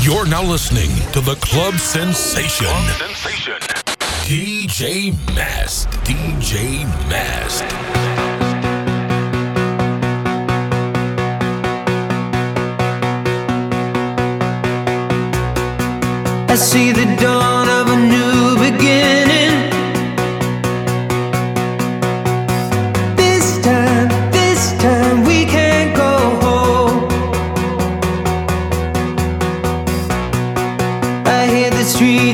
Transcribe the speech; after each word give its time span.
You're 0.00 0.26
now 0.26 0.42
listening 0.42 0.90
to 1.12 1.20
the 1.20 1.36
Club 1.36 1.74
Sensation. 1.74 2.66
Club 2.66 3.14
Sensation. 3.14 3.60
DJ 4.26 5.12
Mast. 5.36 5.88
DJ 6.02 6.84
Mast. 7.08 7.62
I 16.50 16.54
see 16.56 16.90
the 16.90 17.04
dawn 17.20 17.68
of 17.68 17.86
a 17.88 17.96
new 17.96 18.70
beginning. 18.70 19.19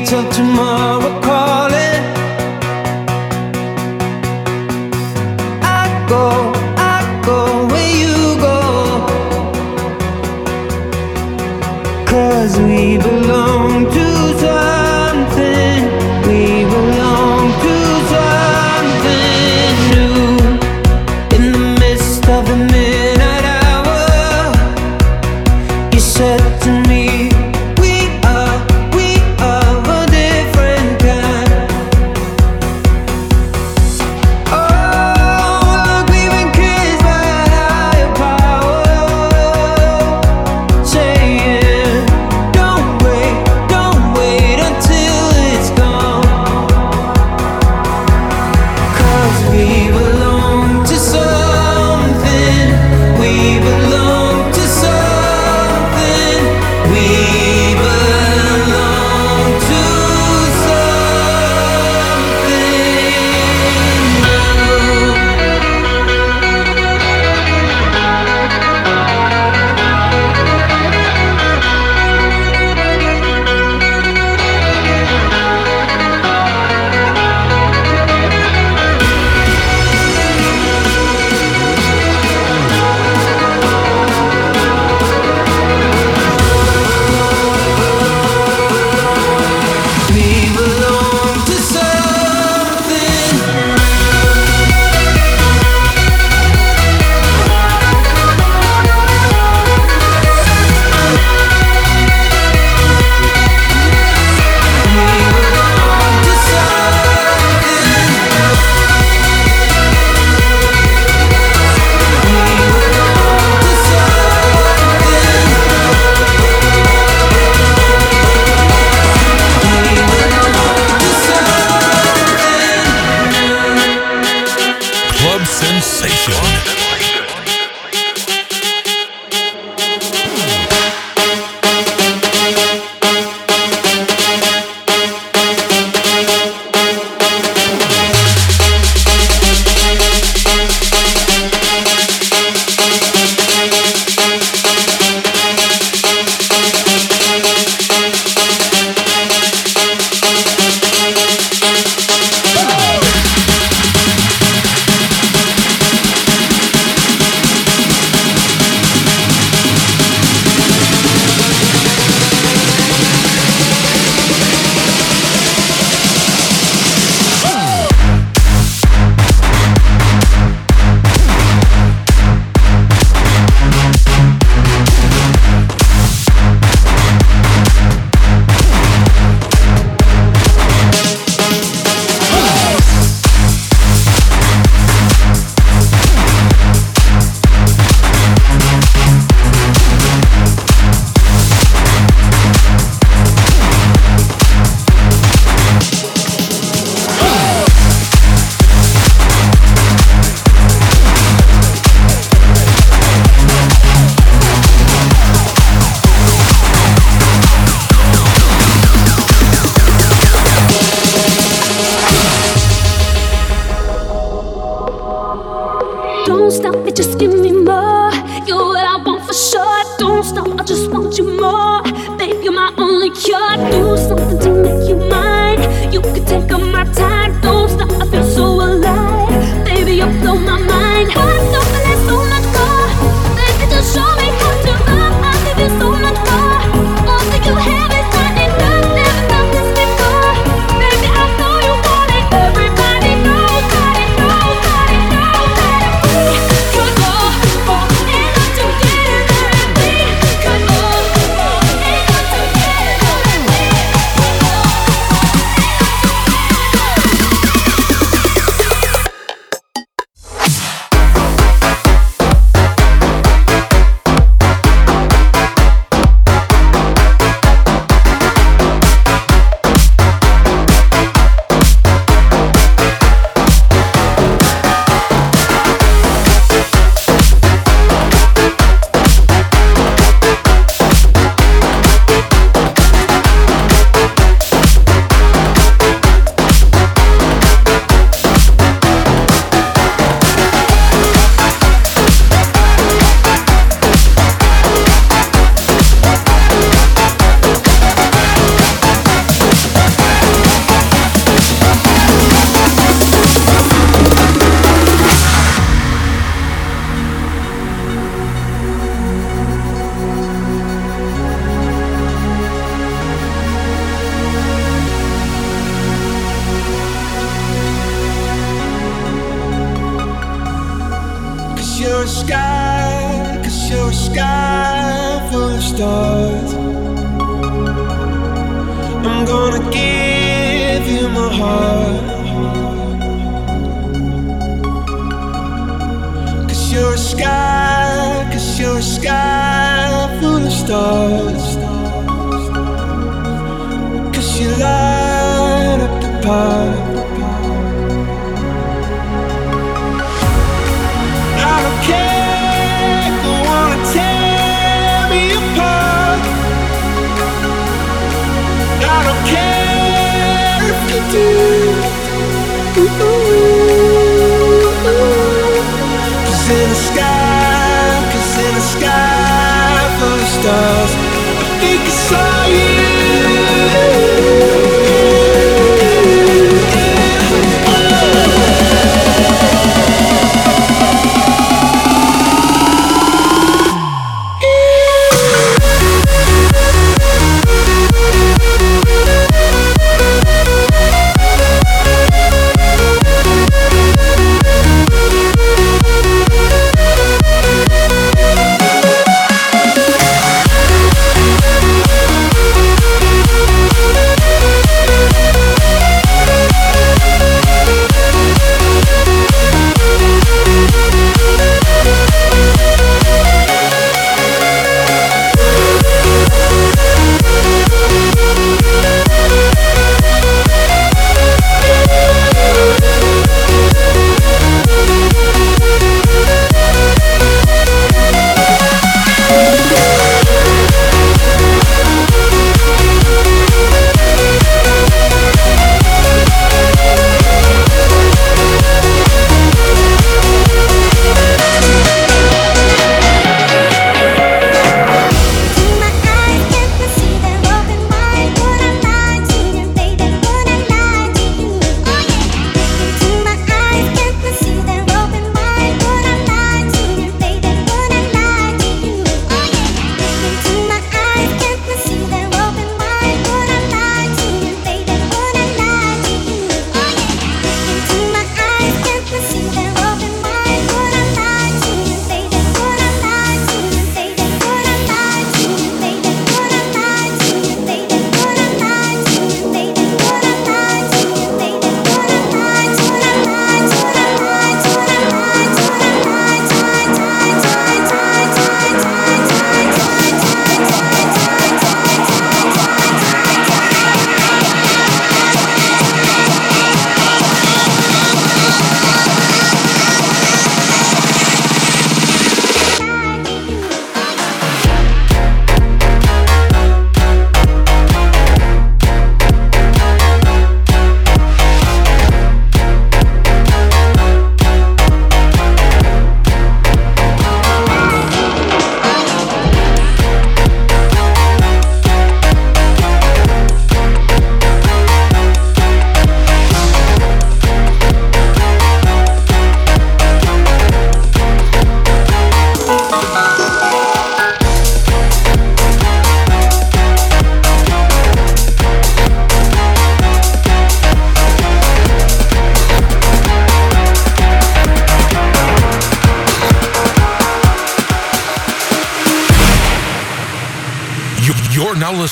till 0.07 0.23
tomorrow. 0.31 0.96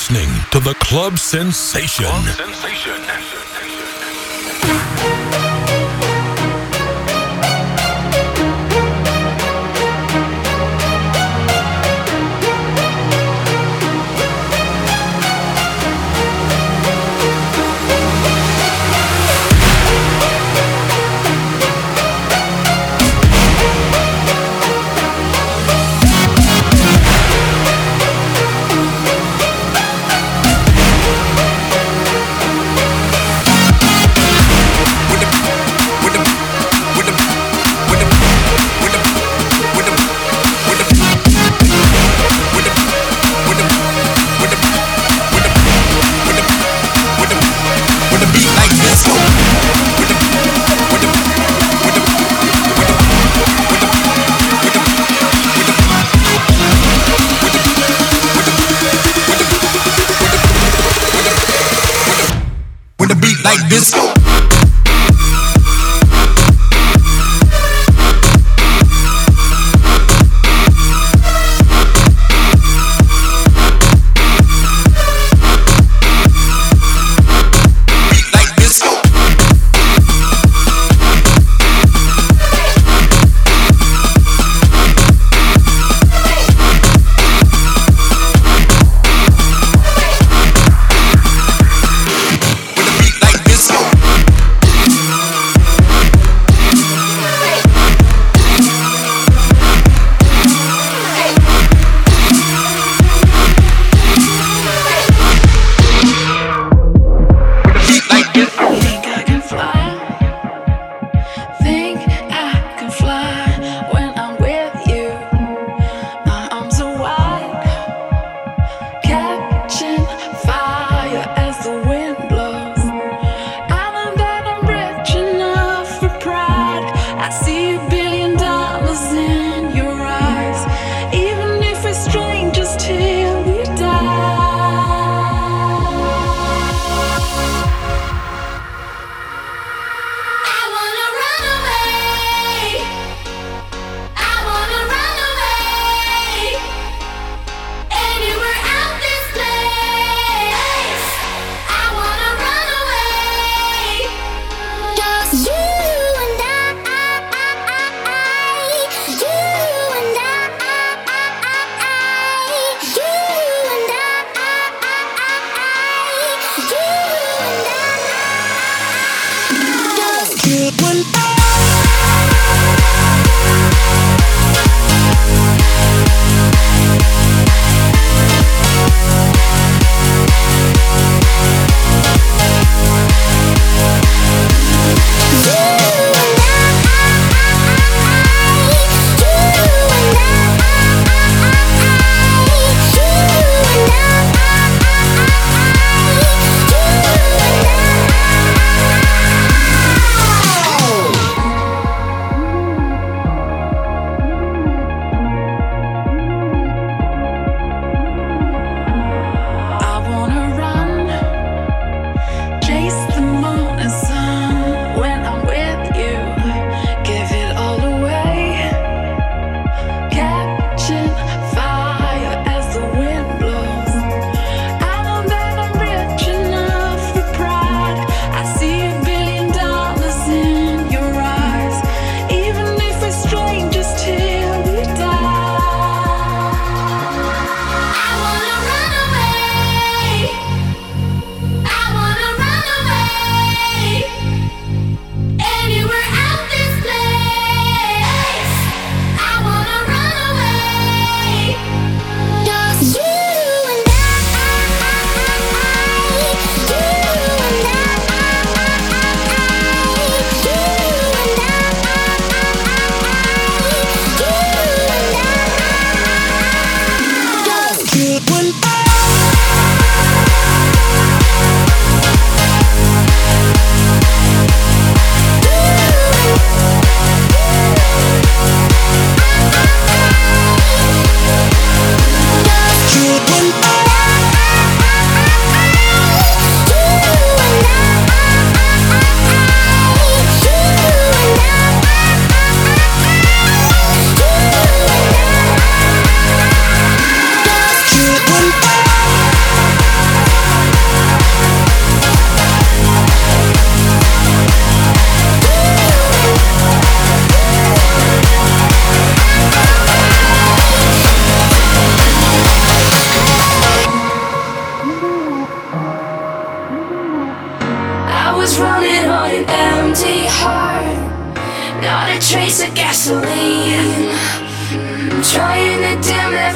Listening 0.08 0.40
to 0.52 0.60
the 0.60 0.74
Club 0.74 1.18
Sensation. 1.18 2.04
a 2.06 2.95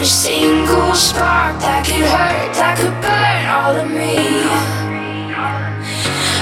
every 0.01 0.09
single 0.09 0.95
spark 0.95 1.61
that 1.61 1.85
could 1.85 2.01
hurt, 2.01 2.57
that 2.57 2.73
could 2.81 2.97
burn 3.05 3.45
all 3.53 3.77
of 3.77 3.85
me. 3.85 4.17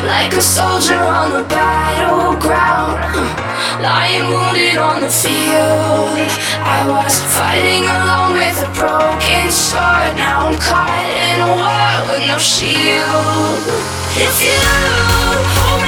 Like 0.06 0.30
a 0.30 0.40
soldier 0.40 0.94
on 0.94 1.34
the 1.34 1.42
battleground, 1.50 3.02
lying 3.82 4.30
wounded 4.30 4.78
on 4.78 5.02
the 5.02 5.10
field. 5.10 6.22
I 6.62 6.86
was 6.86 7.18
fighting 7.34 7.82
alone 7.82 8.38
with 8.38 8.62
a 8.62 8.70
broken 8.78 9.50
sword. 9.50 10.14
Now 10.14 10.46
I'm 10.46 10.58
caught 10.62 11.02
in 11.18 11.42
a 11.42 11.50
war 11.58 12.14
with 12.14 12.30
no 12.30 12.38
shield. 12.38 13.58
If 14.14 14.38
you 14.38 14.54
hold 15.58 15.82
me 15.82 15.87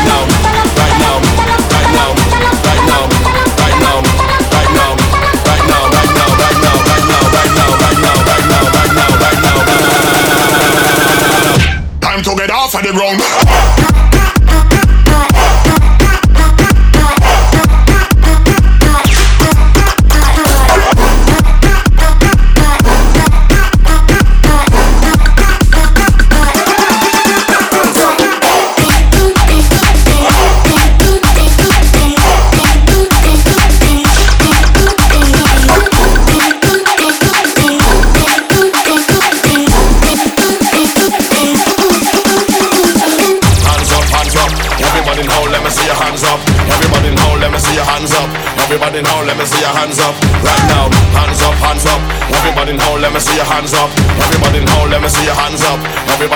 half 12.73 12.83
the 12.83 12.91
ground. 12.93 13.19
round. 13.19 14.00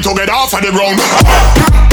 To 0.00 0.14
get 0.14 0.20
together 0.20 0.46
for 0.48 0.60
the 0.62 0.70
round. 0.72 1.89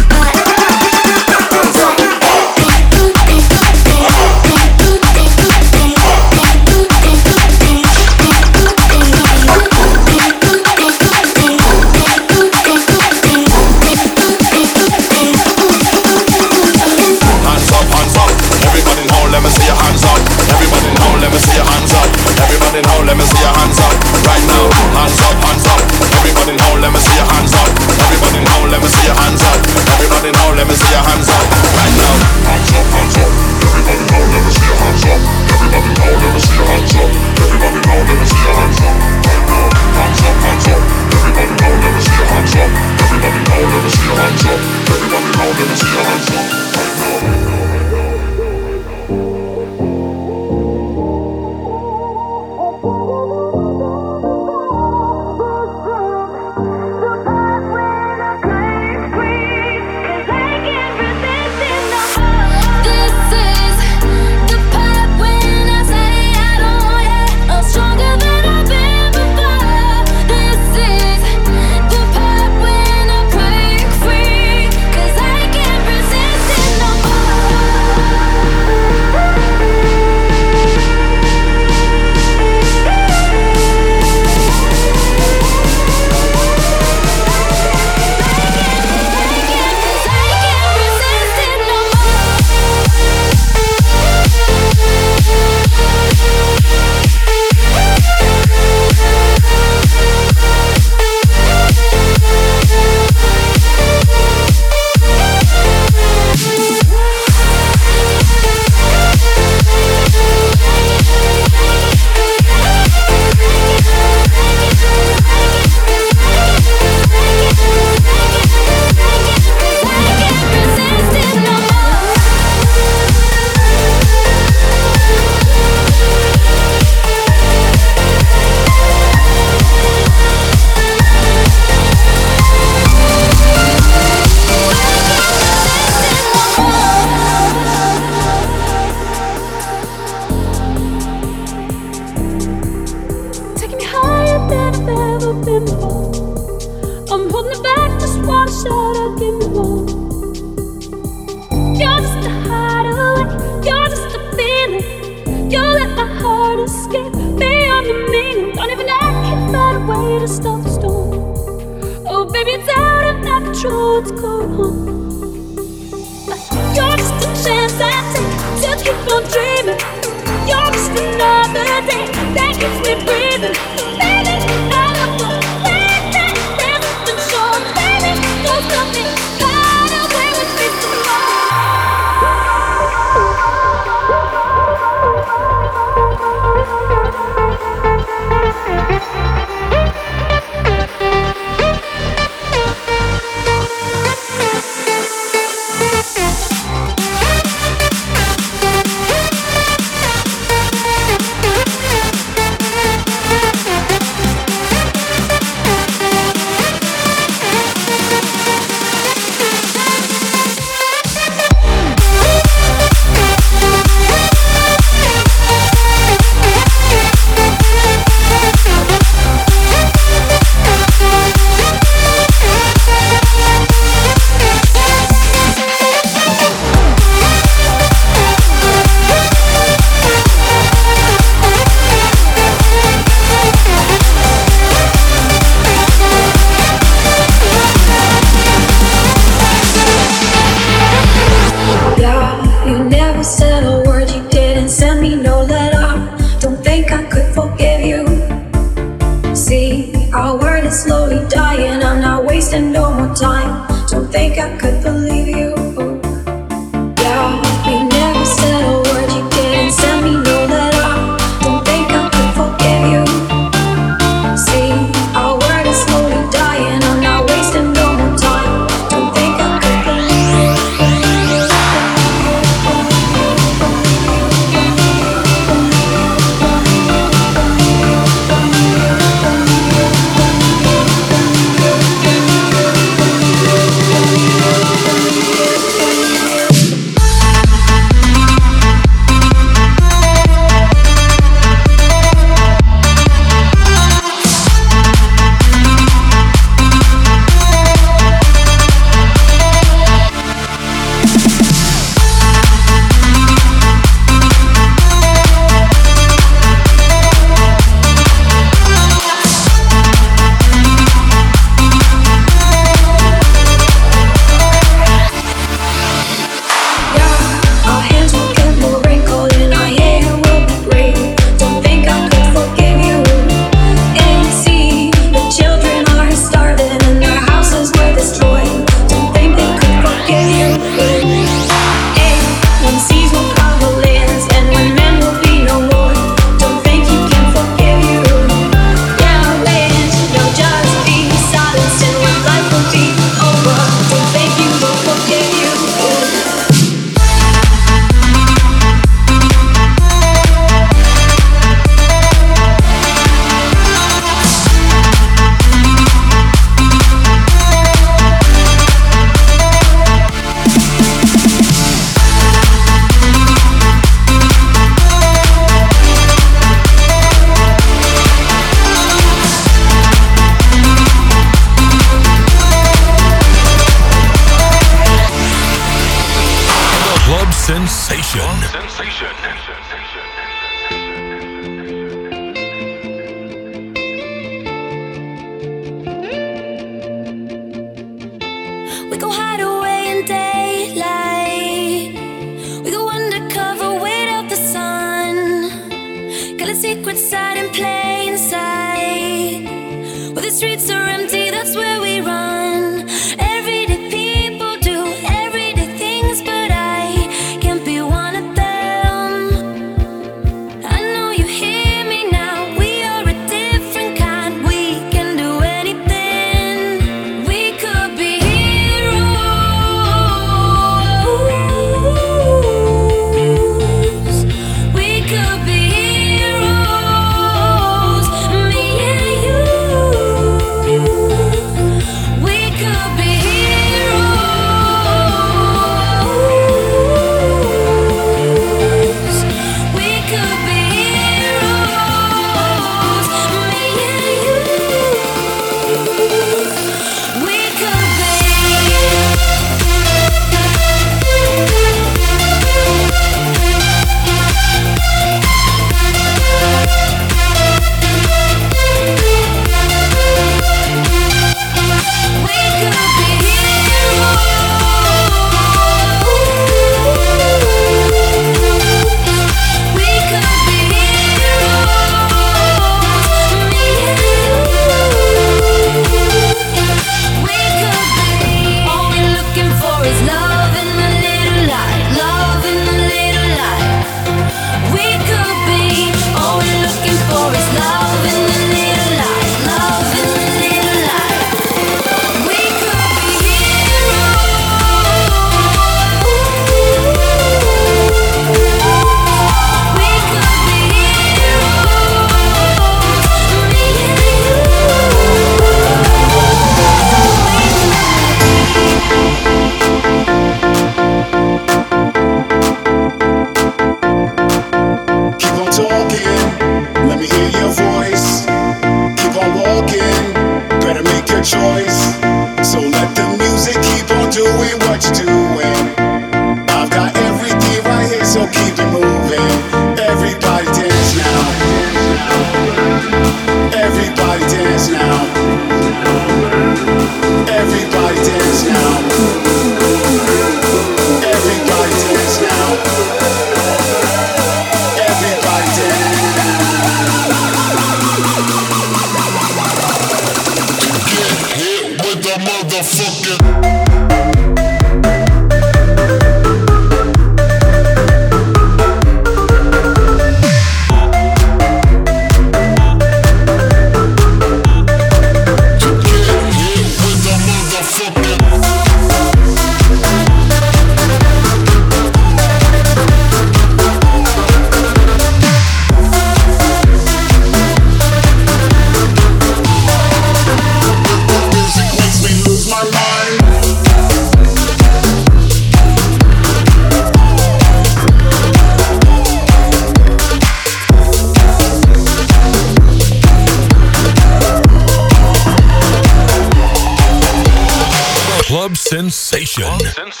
Sensation. 599.73 600.00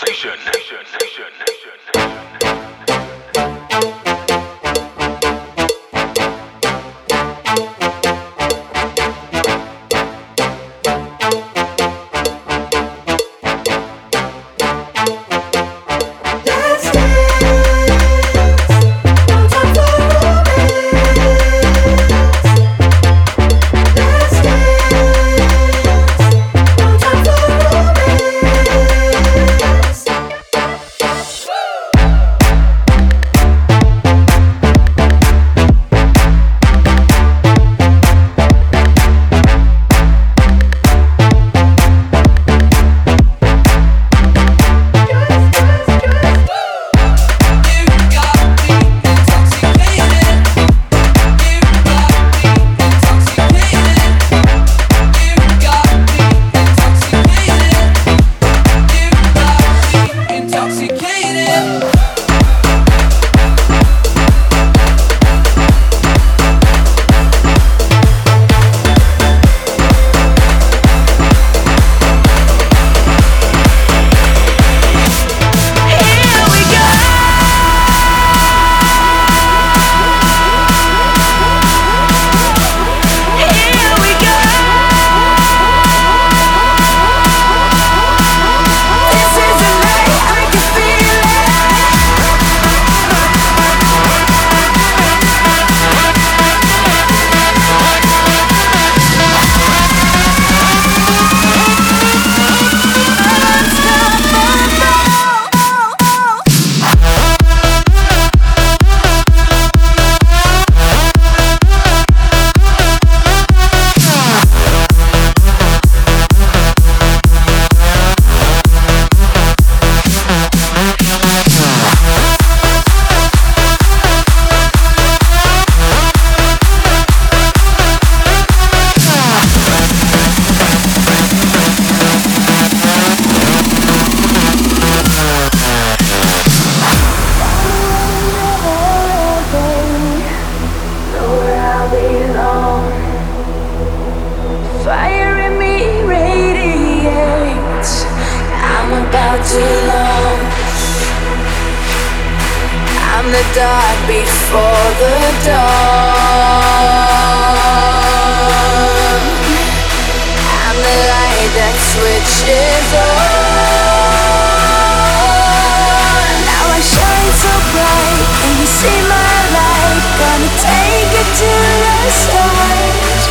stars 172.09 173.27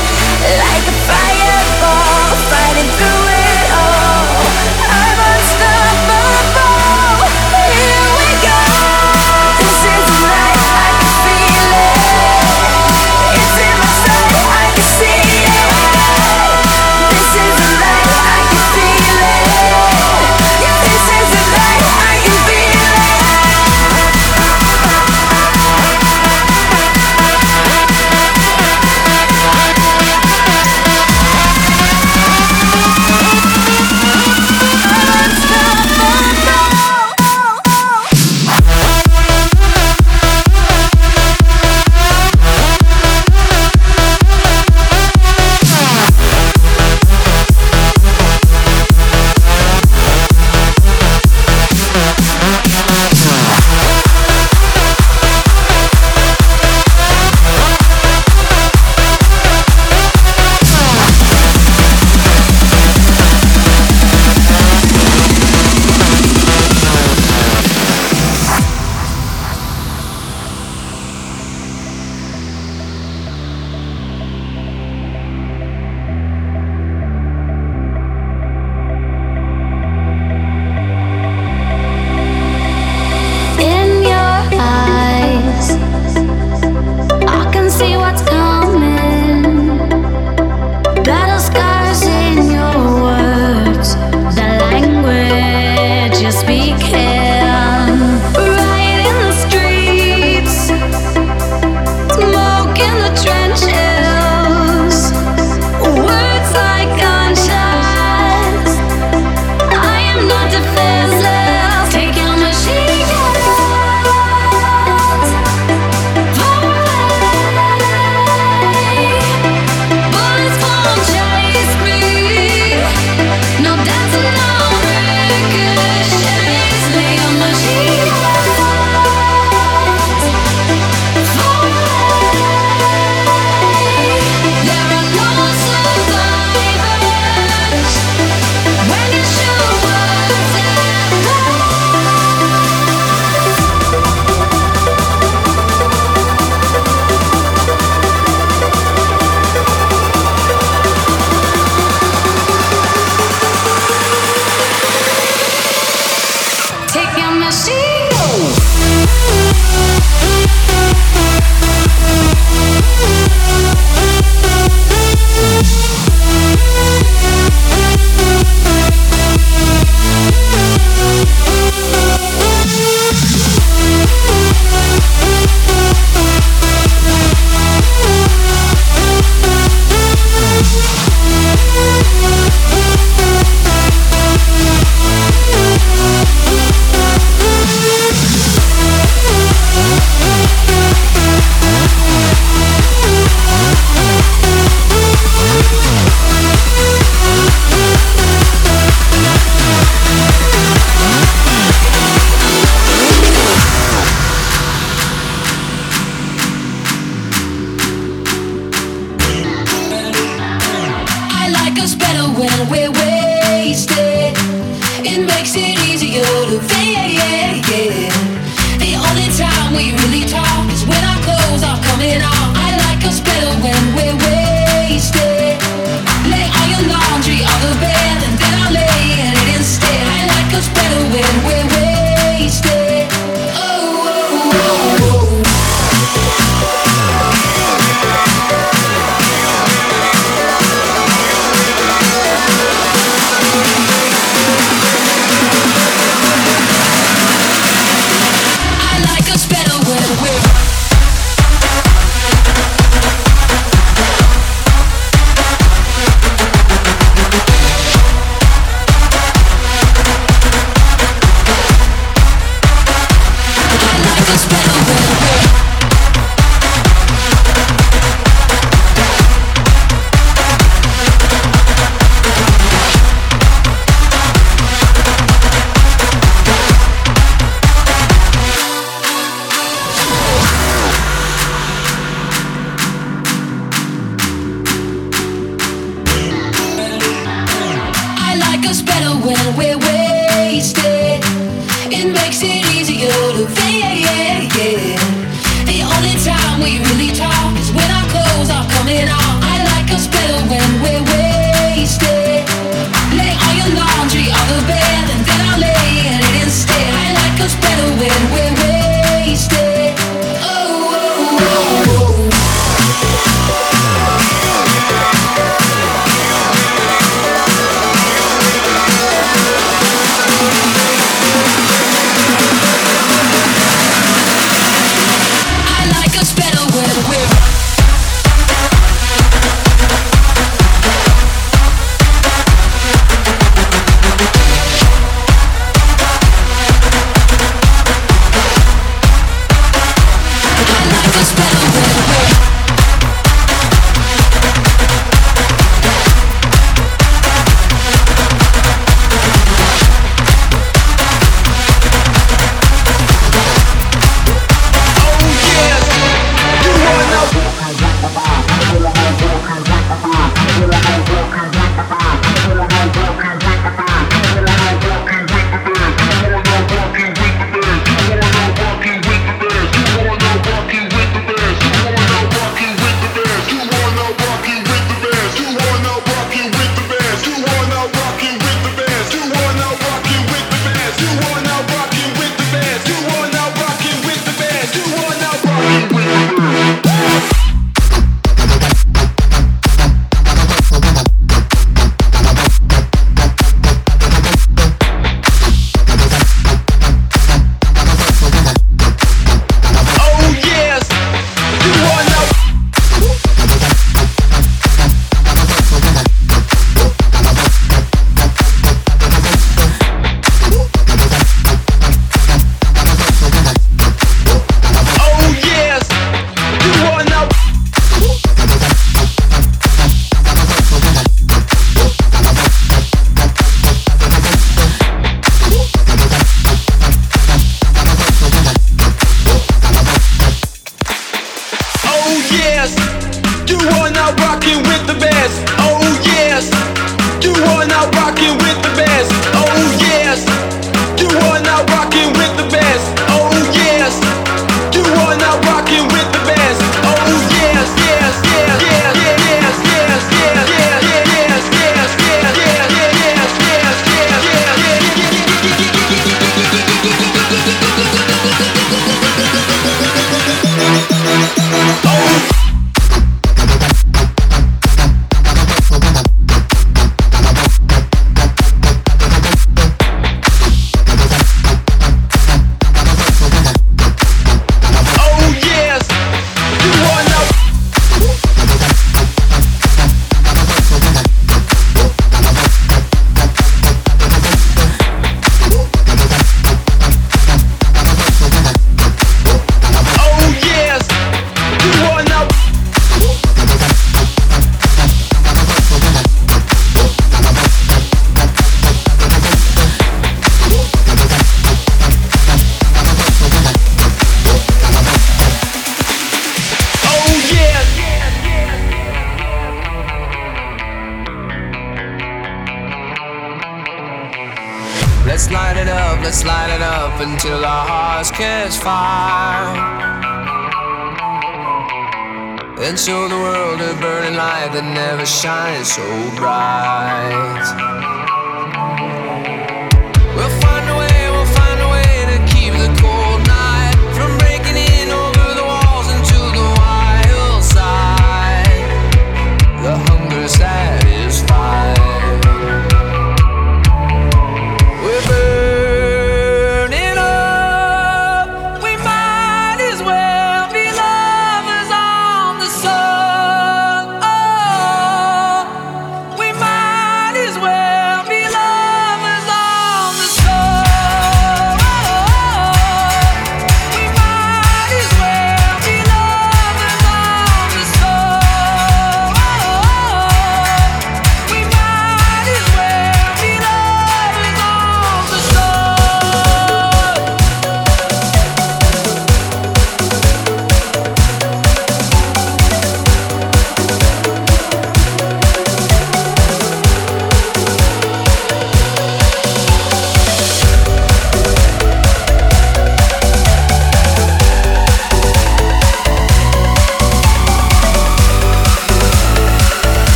like 0.58 0.86
a 0.86 0.92
fire. 1.06 1.19